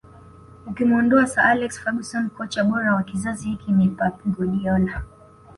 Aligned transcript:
Ukimuondoa 0.67 1.27
Sir 1.27 1.39
Alex 1.43 1.79
Ferguson 1.79 2.29
kocha 2.29 2.63
bora 2.63 2.95
wa 2.95 3.03
kizazi 3.03 3.49
hiki 3.49 3.71
ni 3.71 3.89
Pep 3.89 4.25
Guardiola 4.25 5.03